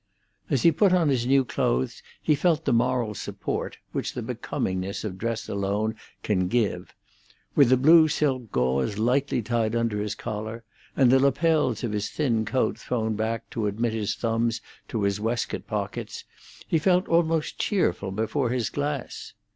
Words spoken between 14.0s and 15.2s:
thumbs to his